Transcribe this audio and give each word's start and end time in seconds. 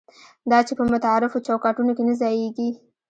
دا 0.51 0.59
چې 0.67 0.73
په 0.79 0.83
متعارفو 0.91 1.43
چوکاټونو 1.47 1.91
کې 1.97 2.03
نه 2.09 2.13
ځایېږي. 2.21 2.69